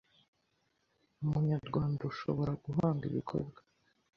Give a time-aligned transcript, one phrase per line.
[1.23, 3.59] Umunyarwanda ushobora guhanga ibikorwa